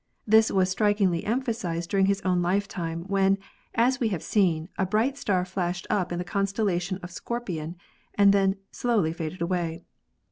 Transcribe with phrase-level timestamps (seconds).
[0.25, 3.37] This was strikingly emphasized during his own lifetime, when,
[3.75, 7.13] as we have seen, a bright star flashed up in the constella tion of the
[7.13, 7.75] Scorpion
[8.15, 9.83] and then slowly faded away.